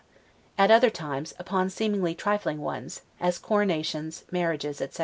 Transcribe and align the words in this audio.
at 0.57 0.71
other 0.71 0.89
times, 0.89 1.31
upon 1.37 1.69
seemingly 1.69 2.15
trifling 2.15 2.57
ones, 2.59 3.01
as 3.19 3.37
coronations, 3.37 4.23
marriages, 4.31 4.81
etc. 4.81 4.99